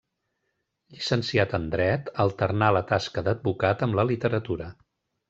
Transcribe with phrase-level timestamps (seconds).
[0.93, 4.73] Llicenciat en dret, alternà la tasca d'advocat amb la literatura.